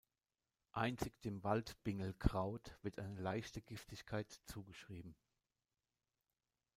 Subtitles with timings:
[0.71, 5.15] Einzig dem Wald-Bingelkraut wird eine leichte Giftigkeit zugeschrieben.